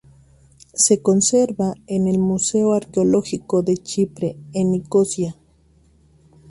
[0.73, 5.37] Se conserva en el Museo Arqueológico de Chipre, en Nicosia.